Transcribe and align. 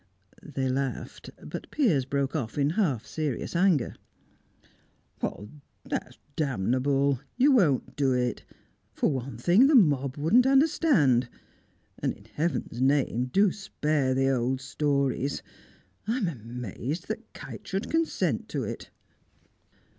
They 0.41 0.67
laughed, 0.67 1.29
but 1.43 1.69
Piers 1.69 2.05
broke 2.05 2.35
off 2.35 2.57
in 2.57 2.71
half 2.71 3.05
serious 3.05 3.55
anger. 3.55 3.93
"That's 5.85 6.17
damnable! 6.35 7.21
You 7.37 7.51
won't 7.51 7.95
do 7.95 8.11
it. 8.11 8.43
For 8.95 9.11
one 9.11 9.37
thing, 9.37 9.67
the 9.67 9.75
mob 9.75 10.17
wouldn't 10.17 10.47
understand. 10.47 11.29
And 11.99 12.13
in 12.13 12.25
heaven's 12.25 12.81
name 12.81 13.25
do 13.25 13.51
spare 13.51 14.15
the 14.15 14.29
old 14.31 14.59
stories! 14.59 15.43
I'm 16.07 16.27
amazed 16.27 17.07
that 17.07 17.31
Kite 17.33 17.67
should 17.67 17.91
consent 17.91 18.49
to 18.49 18.63
it." 18.63 18.89